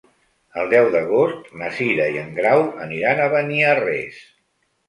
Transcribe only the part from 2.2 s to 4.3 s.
en Grau aniran a Beniarrés.